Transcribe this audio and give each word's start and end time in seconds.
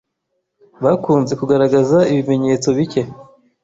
bakunze 0.83 1.33
kugaragaza 1.39 1.97
ibimenyetso 2.11 2.67
bike 2.77 3.01